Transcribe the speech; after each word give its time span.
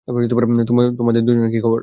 তোমাদের 0.07 1.21
দুজনের 1.21 1.51
কী 1.53 1.59
খবর? 1.65 1.79